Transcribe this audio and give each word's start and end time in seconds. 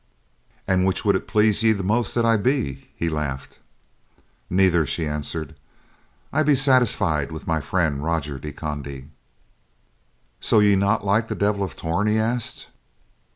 "And 0.67 0.83
which 0.83 1.05
would 1.05 1.15
it 1.15 1.27
please 1.27 1.61
ye 1.61 1.75
most 1.75 2.15
that 2.15 2.25
I 2.25 2.35
be?" 2.35 2.89
he 2.95 3.07
laughed. 3.07 3.59
"Neither," 4.49 4.87
she 4.87 5.05
answered, 5.07 5.53
"I 6.33 6.41
be 6.41 6.55
satisfied 6.55 7.31
with 7.31 7.45
my 7.45 7.61
friend, 7.61 8.03
Roger 8.03 8.39
de 8.39 8.51
Conde." 8.51 9.11
"So 10.39 10.57
ye 10.57 10.75
like 10.75 11.03
not 11.05 11.27
the 11.27 11.35
Devil 11.35 11.63
of 11.63 11.75
Torn?" 11.75 12.07
he 12.07 12.17
asked. 12.17 12.65